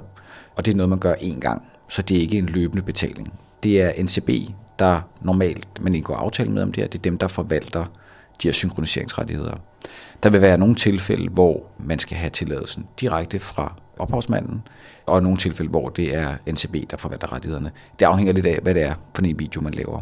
og 0.56 0.64
det 0.64 0.70
er 0.70 0.76
noget, 0.76 0.90
man 0.90 0.98
gør 0.98 1.14
én 1.14 1.38
gang. 1.38 1.62
Så 1.88 2.02
det 2.02 2.16
er 2.16 2.20
ikke 2.20 2.38
en 2.38 2.46
løbende 2.46 2.82
betaling. 2.82 3.32
Det 3.62 3.82
er 3.82 4.02
NCB, 4.02 4.30
der 4.78 5.00
normalt 5.20 5.68
man 5.80 5.94
indgår 5.94 6.16
aftale 6.16 6.50
med 6.50 6.62
om 6.62 6.72
det 6.72 6.82
her. 6.82 6.88
Det 6.88 6.98
er 6.98 7.02
dem, 7.02 7.18
der 7.18 7.28
forvalter 7.28 7.84
de 8.42 8.48
her 8.48 8.52
synkroniseringsrettigheder. 8.52 9.54
Der 10.22 10.30
vil 10.30 10.40
være 10.40 10.58
nogle 10.58 10.74
tilfælde, 10.74 11.28
hvor 11.28 11.66
man 11.78 11.98
skal 11.98 12.16
have 12.16 12.30
tilladelsen 12.30 12.86
direkte 13.00 13.38
fra 13.38 13.74
ophavsmanden, 13.98 14.62
og 15.06 15.22
nogle 15.22 15.38
tilfælde, 15.38 15.70
hvor 15.70 15.88
det 15.88 16.14
er 16.14 16.36
NCB, 16.50 16.90
der 16.90 16.96
forvalter 16.96 17.32
rettighederne. 17.32 17.70
Det 17.98 18.06
afhænger 18.06 18.32
lidt 18.32 18.46
af, 18.46 18.58
hvad 18.62 18.74
det 18.74 18.82
er 18.82 18.94
for 19.14 19.22
en 19.22 19.38
video, 19.38 19.60
man 19.60 19.74
laver. 19.74 20.00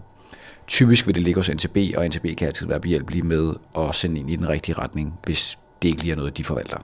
Typisk 0.67 1.07
vil 1.07 1.15
det 1.15 1.23
ligge 1.23 1.39
hos 1.39 1.51
NCB, 1.51 1.77
og 1.97 2.07
NCB 2.07 2.27
kan 2.39 2.47
altid 2.47 2.67
være 2.67 2.81
behjælpelig 2.81 3.27
med 3.27 3.55
at 3.79 3.95
sende 3.95 4.21
ind 4.21 4.31
i 4.31 4.37
den 4.37 4.49
rigtige 4.49 4.79
retning, 4.79 5.15
hvis 5.25 5.59
det 5.83 5.89
ikke 5.89 6.01
lige 6.01 6.13
er 6.13 6.17
noget, 6.17 6.37
de 6.37 6.45
forvalter. 6.45 6.79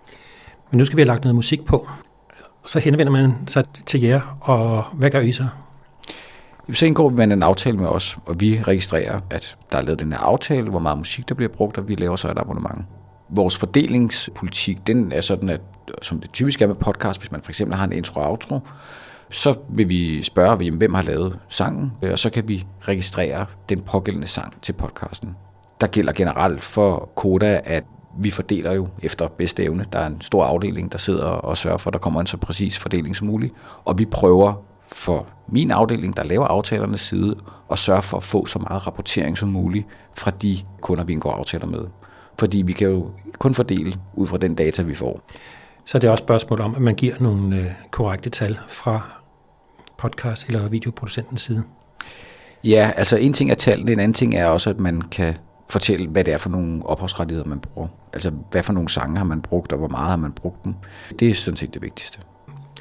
Men 0.71 0.79
nu 0.79 0.85
skal 0.85 0.97
vi 0.97 1.03
have 1.03 1.07
lagt 1.07 1.25
noget 1.25 1.35
musik 1.35 1.65
på. 1.65 1.89
Så 2.65 2.79
henvender 2.79 3.13
man 3.13 3.33
sig 3.47 3.65
til 3.87 4.01
jer, 4.01 4.39
og 4.41 4.85
hvad 4.93 5.11
gør 5.11 5.21
I 5.21 5.33
så? 5.33 5.47
Så 6.73 6.87
indgår 6.87 7.09
man 7.09 7.33
en 7.33 7.43
aftale 7.43 7.77
med 7.77 7.87
os, 7.87 8.19
og 8.27 8.41
vi 8.41 8.63
registrerer, 8.63 9.21
at 9.31 9.57
der 9.73 9.79
er 9.79 9.83
lavet 9.83 10.01
den 10.01 10.13
her 10.13 10.19
aftale, 10.19 10.71
hvor 10.71 10.79
meget 10.79 10.99
musik 10.99 11.29
der 11.29 11.35
bliver 11.35 11.49
brugt, 11.49 11.79
og 11.79 11.89
vi 11.89 11.95
laver 11.95 12.17
så 12.17 12.31
et 12.31 12.39
abonnement. 12.39 12.85
Vores 13.29 13.59
fordelingspolitik, 13.59 14.87
den 14.87 15.13
er 15.13 15.21
sådan, 15.21 15.49
at 15.49 15.61
som 16.03 16.21
det 16.21 16.33
typisk 16.33 16.63
er 16.63 16.67
med 16.67 16.75
podcast, 16.75 17.21
hvis 17.21 17.33
man 17.33 17.43
for 17.43 17.51
eksempel 17.51 17.77
har 17.77 17.85
en 17.85 17.93
intro 17.93 18.21
og 18.21 18.31
outro, 18.31 18.61
så 19.31 19.55
vil 19.69 19.89
vi 19.89 20.23
spørge, 20.23 20.71
hvem 20.71 20.95
har 20.95 21.03
lavet 21.03 21.39
sangen, 21.49 21.93
øh, 22.03 22.13
og 22.13 22.19
så 22.19 22.31
kan 22.31 22.49
vi 22.49 22.67
registrere 22.81 23.47
den 23.69 23.81
pågældende 23.81 24.27
sang 24.27 24.63
til 24.63 24.73
podcasten. 24.73 25.37
Der 25.81 25.87
gælder 25.87 26.13
generelt 26.13 26.65
for 26.65 27.11
Koda, 27.17 27.61
at 27.65 27.85
vi 28.19 28.31
fordeler 28.31 28.73
jo 28.73 28.89
efter 29.03 29.29
bedste 29.29 29.63
evne. 29.63 29.87
Der 29.93 29.99
er 29.99 30.07
en 30.07 30.21
stor 30.21 30.45
afdeling, 30.45 30.93
der 30.93 30.99
sidder 30.99 31.25
og 31.25 31.57
sørger 31.57 31.79
for, 31.79 31.91
at 31.91 31.93
der 31.95 31.99
kommer 31.99 32.21
en 32.21 32.27
så 32.27 32.37
præcis 32.37 32.79
fordeling 32.79 33.17
som 33.17 33.27
muligt. 33.27 33.55
Og 33.85 33.99
vi 33.99 34.05
prøver 34.05 34.55
for 34.93 35.27
min 35.49 35.71
afdeling, 35.71 36.17
der 36.17 36.23
laver 36.23 36.47
aftalernes 36.47 37.01
side, 37.01 37.37
at 37.71 37.79
sørge 37.79 38.03
for 38.03 38.17
at 38.17 38.23
få 38.23 38.47
så 38.47 38.59
meget 38.59 38.87
rapportering 38.87 39.39
som 39.39 39.49
muligt 39.49 39.87
fra 40.15 40.31
de 40.31 40.59
kunder, 40.81 41.05
vi 41.05 41.13
indgår 41.13 41.33
aftaler 41.33 41.67
med. 41.67 41.85
Fordi 42.39 42.63
vi 42.63 42.73
kan 42.73 42.89
jo 42.89 43.11
kun 43.39 43.55
fordele 43.55 43.95
ud 44.15 44.27
fra 44.27 44.37
den 44.37 44.55
data, 44.55 44.83
vi 44.83 44.95
får. 44.95 45.21
Så 45.85 45.99
det 45.99 46.07
er 46.07 46.11
også 46.11 46.23
et 46.23 46.27
spørgsmål 46.27 46.61
om, 46.61 46.75
at 46.75 46.81
man 46.81 46.95
giver 46.95 47.15
nogle 47.21 47.57
øh, 47.57 47.67
korrekte 47.91 48.31
tal 48.31 48.59
fra 48.69 49.19
podcast 49.99 50.47
eller 50.47 50.69
videoproducentens 50.69 51.41
side? 51.41 51.63
Ja, 52.65 52.91
altså 52.97 53.17
en 53.17 53.33
ting 53.33 53.51
er 53.51 53.55
tallene, 53.55 53.93
en 53.93 54.01
anden 54.01 54.15
ting 54.15 54.35
er 54.35 54.47
også, 54.47 54.71
at 54.71 54.81
man 54.81 55.03
kan 55.03 55.35
fortælle, 55.71 56.09
hvad 56.09 56.25
det 56.25 56.35
er 56.35 56.39
for 56.39 56.51
nogle 56.51 56.87
ophavsrettigheder, 56.87 57.49
man 57.49 57.61
bruger. 57.61 57.89
Altså, 58.13 58.33
hvad 58.51 58.63
for 58.63 58.73
nogle 58.73 58.89
sange 58.89 59.17
har 59.17 59.25
man 59.25 59.41
brugt, 59.41 59.73
og 59.73 59.79
hvor 59.79 59.89
meget 59.89 60.11
har 60.11 60.17
man 60.17 60.33
brugt 60.33 60.65
dem. 60.65 60.75
Det 61.19 61.29
er 61.29 61.35
sådan 61.35 61.57
set 61.57 61.75
det 61.75 61.83
vigtigste. 61.83 62.19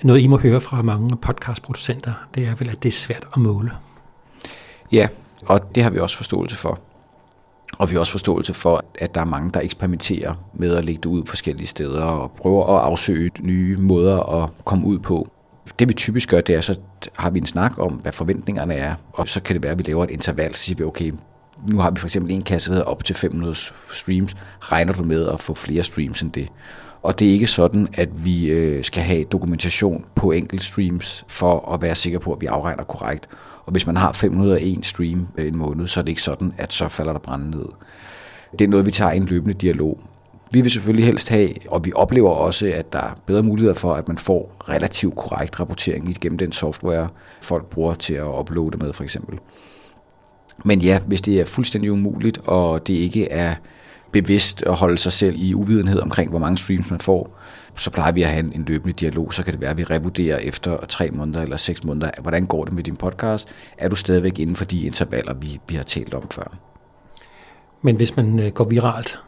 Noget, 0.03 0.22
I 0.22 0.27
må 0.27 0.38
høre 0.38 0.62
fra 0.62 0.82
mange 0.82 1.17
podcastproducenter, 1.17 2.13
det 2.36 2.48
er 2.48 2.56
vel, 2.56 2.70
at 2.70 2.84
det 2.84 2.89
er 2.89 2.94
svært 2.94 3.27
at 3.34 3.38
måle. 3.38 3.72
Ja, 4.91 5.08
og 5.46 5.75
det 5.75 5.84
har 5.84 5.89
vi 5.89 6.00
også 6.00 6.17
forståelse 6.17 6.56
for. 6.56 6.79
Og 7.77 7.89
vi 7.89 7.94
har 7.96 8.00
også 8.00 8.12
forståelse 8.12 8.53
for, 8.53 8.84
at 8.96 9.15
der 9.15 9.22
er 9.22 9.25
mange, 9.25 9.51
der 9.51 9.60
eksperimenterer 9.60 10.34
med 10.53 10.75
at 10.75 10.86
lægge 10.86 11.01
det 11.01 11.10
ud 11.10 11.25
forskellige 11.25 11.67
steder 11.67 12.03
og 12.03 12.32
prøver 12.32 12.77
at 12.77 12.84
afsøge 12.84 13.32
nye 13.39 13.77
måder 13.77 14.44
at 14.44 14.50
komme 14.65 14.86
ud 14.86 15.00
på. 15.00 15.27
Det 15.79 15.89
vi 15.89 15.94
typisk 15.94 16.29
gør, 16.29 16.41
det 16.41 16.56
er, 16.56 16.62
så 16.62 16.79
har 17.15 17.29
vi 17.29 17.39
en 17.39 17.46
snak 17.46 17.79
om, 17.79 17.94
hvad 17.94 18.12
forventningerne 18.12 18.74
er, 18.74 18.96
og 19.13 19.27
så 19.27 19.41
kan 19.41 19.53
det 19.53 19.63
være, 19.63 19.72
at 19.72 19.77
vi 19.77 19.84
laver 19.84 20.03
et 20.03 20.12
interval, 20.12 20.56
så 20.56 20.63
siger 20.63 20.77
vi, 20.77 20.84
okay, 20.84 21.12
nu 21.67 21.79
har 21.79 21.91
vi 21.91 21.99
for 21.99 22.07
eksempel 22.07 22.31
en 22.31 22.41
kasse, 22.41 22.69
der 22.69 22.75
hedder 22.75 22.89
op 22.89 23.03
til 23.03 23.15
500 23.15 23.55
streams. 23.93 24.35
Regner 24.59 24.93
du 24.93 25.03
med 25.03 25.27
at 25.27 25.41
få 25.41 25.53
flere 25.53 25.83
streams 25.83 26.21
end 26.21 26.31
det? 26.31 26.47
Og 27.01 27.19
det 27.19 27.27
er 27.27 27.31
ikke 27.31 27.47
sådan, 27.47 27.87
at 27.93 28.25
vi 28.25 28.45
øh, 28.49 28.83
skal 28.83 29.03
have 29.03 29.23
dokumentation 29.23 30.05
på 30.15 30.31
enkelt 30.31 30.63
streams 30.63 31.25
for 31.27 31.73
at 31.73 31.81
være 31.81 31.95
sikker 31.95 32.19
på, 32.19 32.33
at 32.33 32.41
vi 32.41 32.45
afregner 32.45 32.83
korrekt. 32.83 33.29
Og 33.65 33.71
hvis 33.71 33.87
man 33.87 33.97
har 33.97 34.11
501 34.11 34.85
stream 34.85 35.27
øh, 35.37 35.47
en 35.47 35.57
måned, 35.57 35.87
så 35.87 35.99
er 35.99 36.03
det 36.03 36.09
ikke 36.09 36.21
sådan, 36.21 36.53
at 36.57 36.73
så 36.73 36.87
falder 36.87 37.11
der 37.11 37.19
branden 37.19 37.49
ned. 37.49 37.65
Det 38.51 38.65
er 38.65 38.69
noget, 38.69 38.85
vi 38.85 38.91
tager 38.91 39.11
i 39.11 39.17
en 39.17 39.25
løbende 39.25 39.53
dialog. 39.53 39.99
Vi 40.51 40.61
vil 40.61 40.71
selvfølgelig 40.71 41.05
helst 41.05 41.29
have, 41.29 41.49
og 41.67 41.85
vi 41.85 41.91
oplever 41.95 42.29
også, 42.29 42.67
at 42.67 42.93
der 42.93 42.99
er 42.99 43.15
bedre 43.25 43.43
muligheder 43.43 43.75
for, 43.75 43.93
at 43.93 44.07
man 44.07 44.17
får 44.17 44.55
relativt 44.69 45.15
korrekt 45.15 45.59
rapportering 45.59 46.09
igennem 46.09 46.37
den 46.37 46.51
software, 46.51 47.09
folk 47.41 47.65
bruger 47.65 47.93
til 47.93 48.13
at 48.13 48.39
uploade 48.39 48.77
med 48.77 48.93
for 48.93 49.03
eksempel. 49.03 49.39
Men 50.65 50.81
ja, 50.81 50.99
hvis 50.99 51.21
det 51.21 51.39
er 51.39 51.45
fuldstændig 51.45 51.91
umuligt, 51.91 52.37
og 52.37 52.87
det 52.87 52.93
ikke 52.93 53.31
er 53.31 53.55
bevidst 54.11 54.63
at 54.63 54.75
holde 54.75 54.97
sig 54.97 55.11
selv 55.11 55.35
i 55.39 55.53
uvidenhed 55.53 55.99
omkring, 55.99 56.29
hvor 56.29 56.39
mange 56.39 56.57
streams 56.57 56.89
man 56.89 56.99
får, 56.99 57.39
så 57.75 57.91
plejer 57.91 58.11
vi 58.11 58.21
at 58.21 58.29
have 58.29 58.55
en, 58.55 58.65
løbende 58.67 58.93
dialog. 58.93 59.33
Så 59.33 59.43
kan 59.43 59.53
det 59.53 59.61
være, 59.61 59.69
at 59.69 59.77
vi 59.77 59.83
revurderer 59.83 60.37
efter 60.37 60.85
tre 60.85 61.11
måneder 61.11 61.41
eller 61.41 61.57
seks 61.57 61.83
måneder, 61.83 62.11
hvordan 62.21 62.45
går 62.45 62.65
det 62.65 62.73
med 62.73 62.83
din 62.83 62.95
podcast? 62.95 63.47
Er 63.77 63.89
du 63.89 63.95
stadigvæk 63.95 64.39
inden 64.39 64.55
for 64.55 64.65
de 64.65 64.81
intervaller, 64.81 65.33
vi, 65.33 65.59
vi 65.67 65.75
har 65.75 65.83
talt 65.83 66.13
om 66.13 66.29
før? 66.31 66.57
Men 67.81 67.95
hvis 67.95 68.15
man 68.15 68.39
øh, 68.39 68.51
går 68.51 68.63
viralt, 68.63 69.19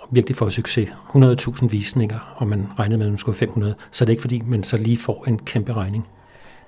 og 0.00 0.08
virkelig 0.10 0.36
får 0.36 0.48
succes, 0.48 0.88
100.000 0.88 1.68
visninger, 1.68 2.34
og 2.36 2.46
man 2.46 2.66
regnede 2.78 2.98
med, 2.98 3.06
at 3.06 3.12
man 3.12 3.18
skulle 3.18 3.38
500, 3.38 3.74
så 3.90 4.04
er 4.04 4.06
det 4.06 4.12
ikke 4.12 4.20
fordi, 4.20 4.42
man 4.46 4.64
så 4.64 4.76
lige 4.76 4.96
får 4.96 5.24
en 5.28 5.38
kæmpe 5.38 5.72
regning. 5.72 6.06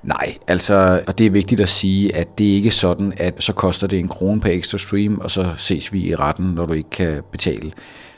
Nej, 0.03 0.37
altså, 0.47 1.03
og 1.07 1.19
det 1.19 1.27
er 1.27 1.31
vigtigt 1.31 1.61
at 1.61 1.69
sige, 1.69 2.17
at 2.17 2.39
det 2.39 2.51
er 2.51 2.55
ikke 2.55 2.71
sådan, 2.71 3.13
at 3.17 3.35
så 3.39 3.53
koster 3.53 3.87
det 3.87 3.99
en 3.99 4.09
krone 4.09 4.41
per 4.41 4.51
ekstra 4.51 4.79
stream, 4.79 5.19
og 5.19 5.31
så 5.31 5.55
ses 5.57 5.93
vi 5.93 6.09
i 6.09 6.15
retten, 6.15 6.47
når 6.47 6.67
du 6.67 6.73
ikke 6.73 6.91
kan 6.91 7.23
betale. 7.33 7.73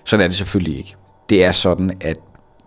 Sådan 0.04 0.24
er 0.24 0.28
det 0.28 0.36
selvfølgelig 0.36 0.78
ikke. 0.78 0.96
Det 1.28 1.44
er 1.44 1.52
sådan, 1.52 1.90
at 2.00 2.16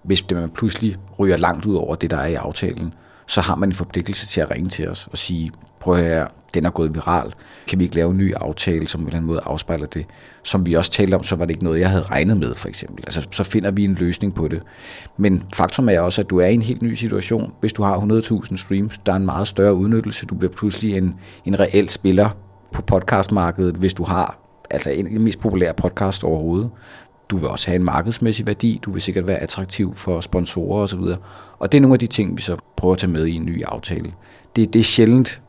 hvis 0.03 0.31
man 0.31 0.49
pludselig 0.49 0.95
ryger 1.19 1.37
langt 1.37 1.65
ud 1.65 1.75
over 1.75 1.95
det, 1.95 2.11
der 2.11 2.17
er 2.17 2.27
i 2.27 2.35
aftalen, 2.35 2.93
så 3.31 3.41
har 3.41 3.55
man 3.55 3.69
en 3.69 3.73
forpligtelse 3.73 4.27
til 4.27 4.41
at 4.41 4.51
ringe 4.51 4.69
til 4.69 4.89
os 4.89 5.07
og 5.11 5.17
sige, 5.17 5.51
prøv 5.79 5.95
her, 5.95 6.27
den 6.53 6.65
er 6.65 6.69
gået 6.69 6.95
viral. 6.95 7.33
Kan 7.67 7.79
vi 7.79 7.83
ikke 7.83 7.95
lave 7.95 8.11
en 8.11 8.17
ny 8.17 8.33
aftale, 8.35 8.87
som 8.87 8.99
på 8.99 9.03
en 9.03 9.07
eller 9.07 9.17
anden 9.17 9.27
måde 9.27 9.41
afspejler 9.45 9.85
det? 9.85 10.05
Som 10.43 10.65
vi 10.65 10.73
også 10.73 10.91
talte 10.91 11.15
om, 11.15 11.23
så 11.23 11.35
var 11.35 11.45
det 11.45 11.49
ikke 11.51 11.63
noget, 11.63 11.79
jeg 11.79 11.89
havde 11.89 12.03
regnet 12.03 12.37
med, 12.37 12.55
for 12.55 12.67
eksempel. 12.67 13.03
Altså, 13.07 13.27
så 13.31 13.43
finder 13.43 13.71
vi 13.71 13.83
en 13.83 13.93
løsning 13.93 14.35
på 14.35 14.47
det. 14.47 14.63
Men 15.17 15.43
faktum 15.53 15.89
er 15.89 15.99
også, 15.99 16.21
at 16.21 16.29
du 16.29 16.37
er 16.39 16.47
i 16.47 16.53
en 16.53 16.61
helt 16.61 16.81
ny 16.81 16.93
situation. 16.93 17.53
Hvis 17.59 17.73
du 17.73 17.83
har 17.83 17.99
100.000 17.99 18.57
streams, 18.57 18.97
der 18.97 19.11
er 19.11 19.15
en 19.15 19.25
meget 19.25 19.47
større 19.47 19.73
udnyttelse. 19.73 20.25
Du 20.25 20.35
bliver 20.35 20.53
pludselig 20.53 20.97
en, 20.97 21.15
en 21.45 21.59
reel 21.59 21.89
spiller 21.89 22.29
på 22.71 22.81
podcastmarkedet, 22.81 23.75
hvis 23.75 23.93
du 23.93 24.03
har 24.03 24.37
altså 24.71 24.89
en 24.89 25.07
af 25.07 25.13
de 25.13 25.19
mest 25.19 25.39
populære 25.39 25.73
podcast 25.73 26.23
overhovedet. 26.23 26.69
Du 27.31 27.37
vil 27.37 27.47
også 27.47 27.67
have 27.67 27.75
en 27.75 27.83
markedsmæssig 27.83 28.47
værdi, 28.47 28.79
du 28.85 28.91
vil 28.91 29.01
sikkert 29.01 29.27
være 29.27 29.37
attraktiv 29.37 29.95
for 29.95 30.21
sponsorer 30.21 30.83
osv. 30.83 30.99
Og 31.59 31.71
det 31.71 31.77
er 31.77 31.81
nogle 31.81 31.95
af 31.95 31.99
de 31.99 32.07
ting, 32.07 32.37
vi 32.37 32.41
så 32.41 32.57
prøver 32.77 32.93
at 32.93 32.99
tage 32.99 33.11
med 33.11 33.25
i 33.25 33.35
en 33.35 33.45
ny 33.45 33.63
aftale. 33.63 34.13
Det, 34.55 34.73
det 34.73 34.79
er 34.79 34.83
sjældent, 34.83 35.41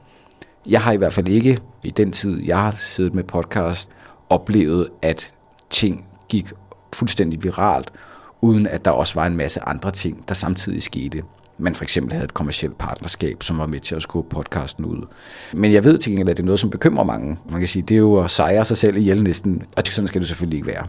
jeg 0.67 0.81
har 0.81 0.93
i 0.93 0.97
hvert 0.97 1.13
fald 1.13 1.29
ikke 1.29 1.59
i 1.83 1.91
den 1.91 2.13
tid, 2.13 2.45
jeg 2.45 2.59
har 2.59 2.75
siddet 2.79 3.15
med 3.15 3.25
podcast, 3.25 3.91
oplevet, 4.29 4.89
at 5.03 5.35
ting 5.71 6.07
gik 6.29 6.53
fuldstændig 6.93 7.43
viralt, 7.43 7.93
uden 8.41 8.67
at 8.67 8.85
der 8.85 8.91
også 8.91 9.15
var 9.15 9.27
en 9.27 9.37
masse 9.37 9.61
andre 9.61 9.91
ting, 9.91 10.29
der 10.29 10.35
samtidig 10.35 10.83
skete. 10.83 11.23
Man 11.59 11.75
for 11.75 11.83
eksempel 11.83 12.13
havde 12.13 12.25
et 12.25 12.35
kommersielt 12.35 12.79
partnerskab, 12.79 13.43
som 13.43 13.59
var 13.59 13.67
med 13.67 13.81
til 13.81 13.95
at 13.95 14.03
skubbe 14.03 14.35
podcasten 14.35 14.85
ud. 14.85 15.07
Men 15.53 15.73
jeg 15.73 15.85
ved 15.85 15.99
til 15.99 16.13
gengæld, 16.13 16.29
at 16.29 16.37
det 16.37 16.43
er 16.43 16.47
noget, 16.47 16.61
som 16.61 16.71
bekymrer 16.71 17.05
mange. 17.05 17.39
Man 17.51 17.59
kan 17.59 17.69
sige, 17.69 17.83
det 17.83 17.95
er 17.95 17.99
jo 17.99 18.17
at 18.17 18.31
sejre 18.31 18.65
sig 18.65 18.77
selv 18.77 18.97
ihjel 18.97 19.23
næsten, 19.23 19.63
og 19.77 19.83
sådan 19.87 20.09
skal 20.09 20.21
det 20.21 20.29
selvfølgelig 20.29 20.57
ikke 20.57 20.69
være. 20.69 20.87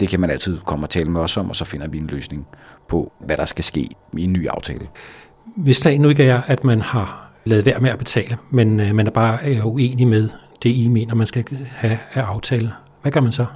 Det 0.00 0.08
kan 0.08 0.20
man 0.20 0.30
altid 0.30 0.58
komme 0.58 0.86
og 0.86 0.90
tale 0.90 1.10
med 1.10 1.20
os 1.20 1.36
om, 1.36 1.48
og 1.48 1.56
så 1.56 1.64
finder 1.64 1.88
vi 1.88 1.98
en 1.98 2.06
løsning 2.06 2.46
på, 2.88 3.12
hvad 3.20 3.36
der 3.36 3.44
skal 3.44 3.64
ske 3.64 3.88
i 4.18 4.24
en 4.24 4.32
ny 4.32 4.48
aftale. 4.48 4.88
Hvis 5.56 5.76
sagen 5.76 6.00
nu 6.00 6.08
ikke 6.08 6.24
er, 6.24 6.42
at 6.46 6.64
man 6.64 6.80
har 6.80 7.30
lavet 7.44 7.66
være 7.66 7.80
med 7.80 7.90
at 7.90 7.98
betale, 7.98 8.36
men 8.50 8.80
øh, 8.80 8.94
man 8.94 9.06
er 9.06 9.10
bare 9.10 9.38
øh, 9.44 9.66
uenig 9.66 10.06
med 10.06 10.28
det, 10.62 10.70
I 10.70 10.88
mener, 10.88 11.14
man 11.14 11.26
skal 11.26 11.44
have 11.70 11.98
af 12.14 12.22
aftale, 12.22 12.72
hvad 13.02 13.12
gør 13.12 13.20
man 13.20 13.32
så? 13.32 13.46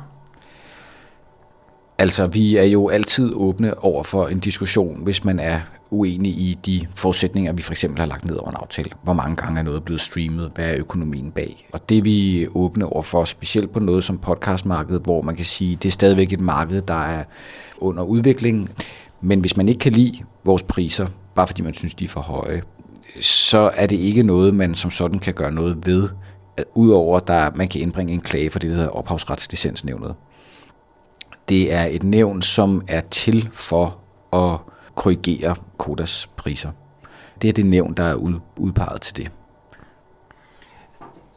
Altså, 2.00 2.26
vi 2.26 2.57
er 2.57 2.64
jo 2.64 2.88
altid 2.88 3.33
åbne 3.35 3.85
over 3.85 4.02
for 4.02 4.28
en 4.28 4.40
diskussion, 4.40 5.04
hvis 5.04 5.25
man 5.25 5.38
er 5.38 5.61
uenig 5.90 6.33
i 6.33 6.59
de 6.66 6.87
forudsætninger, 6.95 7.52
vi 7.52 7.62
for 7.62 7.73
eksempel 7.73 8.00
har 8.00 8.07
lagt 8.07 8.25
ned 8.25 8.37
over 8.37 8.50
en 8.50 8.57
aftale. 8.57 8.90
Hvor 9.02 9.12
mange 9.12 9.37
gange 9.37 9.59
er 9.59 9.62
noget 9.62 9.85
blevet 9.85 10.00
streamet? 10.00 10.52
Hvad 10.54 10.64
er 10.64 10.75
økonomien 10.78 11.30
bag? 11.30 11.69
Og 11.73 11.88
det 11.88 11.99
er 11.99 12.02
vi 12.02 12.47
åbne 12.54 12.87
over 12.87 13.02
for, 13.02 13.25
specielt 13.25 13.73
på 13.73 13.80
noget 13.80 14.04
som 14.04 14.19
podcastmarkedet, 14.19 15.02
hvor 15.02 15.23
man 15.23 15.37
kan 15.37 15.45
sige, 15.45 15.76
det 15.76 15.88
er 15.88 15.92
stadigvæk 15.92 16.33
et 16.33 16.40
marked, 16.40 16.83
der 16.83 17.04
er 17.04 17.25
under 17.78 18.02
udvikling. 18.02 18.71
Men 19.21 19.40
hvis 19.40 19.57
man 19.57 19.69
ikke 19.69 19.78
kan 19.78 19.92
lide 19.92 20.19
vores 20.45 20.62
priser, 20.62 21.07
bare 21.35 21.47
fordi 21.47 21.62
man 21.62 21.75
synes, 21.75 21.95
de 21.95 22.04
er 22.04 22.09
for 22.09 22.21
høje, 22.21 22.62
så 23.21 23.71
er 23.75 23.87
det 23.87 23.97
ikke 23.97 24.23
noget, 24.23 24.54
man 24.54 24.75
som 24.75 24.90
sådan 24.90 25.19
kan 25.19 25.35
gøre 25.35 25.52
noget 25.52 25.87
ved, 25.87 26.09
udover 26.75 27.30
at 27.30 27.57
man 27.57 27.69
kan 27.69 27.80
indbringe 27.80 28.12
en 28.12 28.21
klage 28.21 28.50
for 28.50 28.59
det, 28.59 28.71
der 28.71 28.76
hedder 28.76 28.90
ophavsretslicensnævnet. 28.90 30.14
Det 31.50 31.75
er 31.75 31.85
et 31.85 32.02
nævn, 32.02 32.42
som 32.42 32.83
er 32.88 33.00
til 33.00 33.49
for 33.52 33.99
at 34.33 34.59
korrigere 34.95 35.57
Kodas 35.78 36.30
priser. 36.37 36.71
Det 37.42 37.49
er 37.49 37.52
det 37.52 37.66
nævn, 37.66 37.95
der 37.95 38.04
er 38.04 38.14
udpeget 38.57 39.00
til 39.02 39.16
det. 39.16 39.33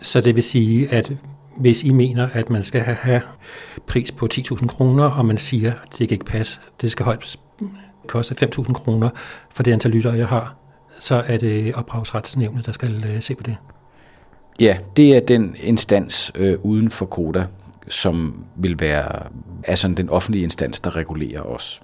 Så 0.02 0.22
det 0.22 0.36
vil 0.36 0.44
sige, 0.44 0.92
at 0.92 1.14
hvis 1.58 1.84
I 1.84 1.92
mener, 1.92 2.30
at 2.34 2.50
man 2.50 2.64
skal 2.64 2.82
have 2.82 3.22
pris 3.88 4.12
på 4.12 4.28
10.000 4.34 4.68
kroner, 4.68 5.10
og 5.10 5.26
man 5.26 5.38
siger, 5.38 5.72
at 5.72 5.90
det 5.90 6.10
kan 6.10 6.16
ikke 6.16 6.26
passe, 6.26 6.60
det 6.82 6.92
skal 6.92 7.06
højt 7.06 7.40
koste 8.08 8.36
5.000 8.46 8.74
kroner 8.74 9.10
for 9.50 9.64
det 9.64 9.74
antal 9.74 9.92
lyttere, 9.92 10.14
jeg 10.14 10.28
har, 10.28 10.56
så 11.00 11.24
er 11.28 11.38
det 11.38 11.76
ophavsretsnævnet, 11.76 12.66
der 12.66 12.72
skal 12.72 13.06
øh, 13.08 13.22
se 13.22 13.36
på 13.36 13.44
det. 13.44 13.56
Ja, 14.60 14.78
det 14.98 15.16
er 15.16 15.20
den 15.20 15.56
instans 15.64 16.32
øh, 16.36 16.58
uden 16.64 16.90
for 16.90 17.06
Koda, 17.06 17.46
som 17.88 18.46
vil 18.56 18.80
være 18.80 19.28
altså 19.68 19.88
den 19.88 20.10
offentlige 20.10 20.44
instans, 20.44 20.80
der 20.80 20.96
regulerer 20.96 21.42
os. 21.42 21.82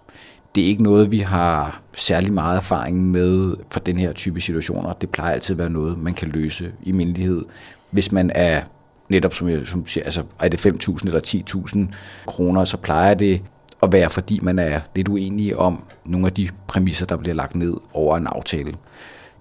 Det 0.56 0.64
er 0.64 0.68
ikke 0.68 0.84
noget, 0.84 1.12
vi 1.12 1.20
har 1.20 1.82
særlig 1.96 2.34
meget 2.34 2.58
erfaring 2.58 3.12
med 3.12 3.56
for 3.72 3.80
den 3.80 3.98
her 3.98 4.14
type 4.14 4.42
situationer. 4.42 4.94
Det 4.94 5.10
plejer 5.10 5.34
altid 5.34 5.56
at 5.56 5.60
være 5.60 5.70
noget, 5.70 5.98
man 5.98 6.14
kan 6.14 6.28
løse 6.28 6.72
i 6.84 6.92
mindelighed. 6.92 7.46
Hvis 7.92 8.12
man 8.12 8.32
er 8.36 8.62
netop, 9.10 9.34
som 9.34 9.50
jeg 9.50 9.68
som 9.68 9.86
siger, 9.86 10.04
altså 10.04 10.24
er 10.40 10.48
det 10.48 10.66
5.000 10.66 11.06
eller 11.06 11.90
10.000 11.90 11.96
kroner, 12.26 12.66
så 12.66 12.78
plejer 12.78 13.14
det 13.14 13.42
at 13.84 13.92
være, 13.92 14.10
fordi 14.10 14.40
man 14.42 14.60
er 14.60 14.80
lidt 14.96 15.08
uenig 15.08 15.58
om 15.58 15.84
nogle 16.06 16.28
af 16.28 16.34
de 16.34 16.50
præmisser, 16.68 17.06
der 17.06 17.18
bliver 17.18 17.36
lagt 17.36 17.56
ned 17.56 17.74
over 17.94 18.18
en 18.18 18.28
aftale. 18.28 18.74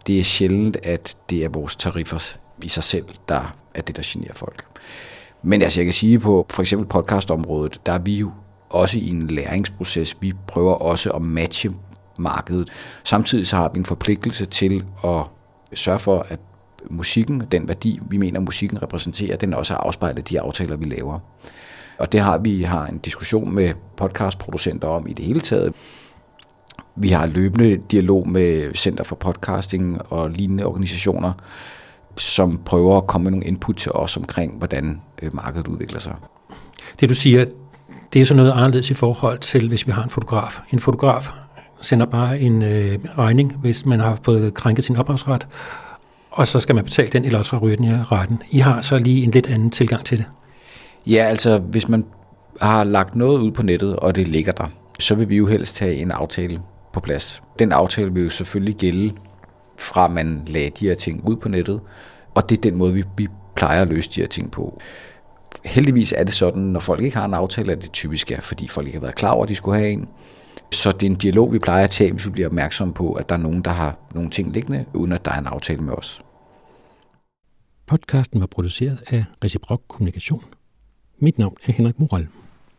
Det 0.07 0.19
er 0.19 0.23
sjældent, 0.23 0.77
at 0.83 1.17
det 1.31 1.45
er 1.45 1.49
vores 1.49 1.77
tariffer 1.77 2.37
i 2.63 2.69
sig 2.69 2.83
selv, 2.83 3.07
der 3.29 3.57
er 3.75 3.83
det, 3.83 3.97
der 3.97 4.03
generer 4.07 4.35
folk. 4.35 4.65
Men 5.43 5.63
altså, 5.63 5.81
jeg 5.81 5.87
kan 5.87 5.95
sige 5.95 6.19
på 6.19 6.47
for 6.51 6.63
eksempel 6.63 6.89
podcastområdet, 6.89 7.81
der 7.87 7.93
er 7.93 7.99
vi 7.99 8.19
jo 8.19 8.31
også 8.71 8.99
i 8.99 9.11
en 9.11 9.27
læringsproces. 9.27 10.17
Vi 10.21 10.33
prøver 10.47 10.75
også 10.75 11.11
at 11.11 11.23
matche 11.23 11.71
markedet. 12.19 12.71
Samtidig 13.05 13.47
så 13.47 13.57
har 13.57 13.71
vi 13.73 13.79
en 13.79 13.85
forpligtelse 13.85 14.47
til 14.47 14.85
at 15.05 15.23
sørge 15.75 15.99
for, 15.99 16.27
at 16.29 16.39
musikken, 16.91 17.43
den 17.53 17.69
værdi, 17.69 18.01
vi 18.11 18.17
mener, 18.17 18.41
musikken 18.41 18.83
repræsenterer, 18.83 19.37
den 19.37 19.55
også 19.55 19.75
er 19.75 19.79
afspejlet 19.79 20.29
de 20.29 20.41
aftaler, 20.41 20.77
vi 20.77 20.85
laver. 20.85 21.19
Og 21.99 22.13
det 22.13 22.21
har 22.21 22.39
vi 22.39 22.63
har 22.63 22.87
en 22.87 22.99
diskussion 22.99 23.55
med 23.55 23.75
podcastproducenter 23.97 24.89
om 24.89 25.07
i 25.07 25.13
det 25.13 25.25
hele 25.25 25.41
taget. 25.41 25.75
Vi 26.97 27.09
har 27.09 27.27
løbende 27.27 27.77
dialog 27.91 28.29
med 28.29 28.75
Center 28.75 29.05
for 29.05 29.17
Podcasting 29.17 30.13
og 30.13 30.31
lignende 30.31 30.65
organisationer, 30.65 31.33
som 32.19 32.61
prøver 32.65 32.97
at 32.97 33.07
komme 33.07 33.25
med 33.25 33.31
nogle 33.31 33.47
input 33.47 33.77
til 33.77 33.93
os 33.93 34.17
omkring, 34.17 34.59
hvordan 34.59 35.01
øh, 35.23 35.37
markedet 35.37 35.69
udvikler 35.69 36.01
sig. 36.01 36.15
Det 37.01 37.09
du 37.09 37.15
siger, 37.15 37.45
det 38.13 38.23
er 38.23 38.27
så 38.27 38.35
noget 38.35 38.53
anderledes 38.53 38.91
i 38.91 38.95
forhold 38.95 39.39
til, 39.39 39.69
hvis 39.69 39.87
vi 39.87 39.93
har 39.93 40.03
en 40.03 40.11
fotograf. 40.11 40.61
En 40.73 40.79
fotograf 40.79 41.31
sender 41.81 42.07
bare 42.07 42.41
en 42.41 42.63
øh, 42.63 42.99
regning, 43.19 43.57
hvis 43.61 43.87
man 43.87 44.01
har 44.01 44.19
fået 44.23 44.55
krænket 44.55 44.85
sin 44.85 44.97
ophavsret, 44.97 45.47
og 46.31 46.47
så 46.47 46.61
skal 46.61 46.75
man 46.75 46.85
betale 46.85 47.09
den 47.09 47.25
i 47.25 47.31
retten. 47.31 48.43
I 48.51 48.59
har 48.59 48.81
så 48.81 48.99
lige 48.99 49.25
en 49.25 49.31
lidt 49.31 49.47
anden 49.47 49.71
tilgang 49.71 50.05
til 50.05 50.19
det. 50.19 50.27
Ja, 51.07 51.25
altså 51.25 51.59
hvis 51.59 51.89
man 51.89 52.05
har 52.61 52.85
lagt 52.85 53.17
noget 53.17 53.39
ud 53.39 53.51
på 53.51 53.63
nettet, 53.63 53.97
og 53.97 54.17
det 54.17 54.29
ligger 54.29 54.53
der, 54.53 54.67
så 54.99 55.15
vil 55.15 55.29
vi 55.29 55.37
jo 55.37 55.47
helst 55.47 55.79
have 55.79 55.95
en 55.95 56.11
aftale 56.11 56.61
på 56.93 57.01
plads. 57.01 57.43
Den 57.59 57.73
aftale 57.73 58.13
vil 58.13 58.23
jo 58.23 58.31
selvfølgelig 58.31 58.75
gælde 58.75 59.15
fra 59.79 60.09
man 60.09 60.43
lagde 60.47 60.71
de 60.71 60.87
her 60.87 60.95
ting 60.95 61.29
ud 61.29 61.37
på 61.37 61.49
nettet, 61.49 61.81
og 62.35 62.49
det 62.49 62.59
er 62.59 62.63
den 62.63 62.77
måde, 62.77 62.95
vi, 62.95 63.05
vi 63.17 63.29
plejer 63.57 63.83
at 63.83 63.89
løse 63.89 64.11
de 64.11 64.21
her 64.21 64.29
ting 64.29 64.51
på. 64.51 64.81
Heldigvis 65.65 66.13
er 66.17 66.25
det 66.25 66.35
sådan, 66.35 66.63
når 66.63 66.81
folk 66.81 67.03
ikke 67.03 67.17
har 67.17 67.25
en 67.25 67.35
aftale, 67.35 67.73
at 67.73 67.83
det 67.83 67.93
typisk 67.93 68.31
er, 68.31 68.41
fordi 68.41 68.69
folk 68.69 68.87
ikke 68.87 68.99
har 68.99 69.03
været 69.03 69.15
klar 69.15 69.31
over, 69.31 69.43
at 69.43 69.49
de 69.49 69.55
skulle 69.55 69.79
have 69.79 69.91
en. 69.91 70.09
Så 70.73 70.93
det 70.93 71.07
er 71.07 71.11
en 71.11 71.17
dialog, 71.17 71.53
vi 71.53 71.59
plejer 71.59 71.85
at 71.85 71.91
tage, 71.91 72.13
hvis 72.13 72.27
vi 72.27 72.31
bliver 72.31 72.49
opmærksomme 72.49 72.95
på, 72.95 73.13
at 73.13 73.29
der 73.29 73.35
er 73.35 73.39
nogen, 73.39 73.63
der 73.63 73.71
har 73.71 73.99
nogle 74.15 74.31
ting 74.31 74.53
liggende, 74.53 74.85
uden 74.95 75.13
at 75.13 75.25
der 75.25 75.31
er 75.31 75.39
en 75.39 75.47
aftale 75.47 75.83
med 75.83 75.93
os. 75.93 76.21
Podcasten 77.87 78.41
var 78.41 78.47
produceret 78.47 78.99
af 79.07 79.25
Reciprok 79.45 79.83
Kommunikation. 79.89 80.45
Mit 81.19 81.39
navn 81.39 81.57
er 81.67 81.73
Henrik 81.73 81.99
Moral. 81.99 82.29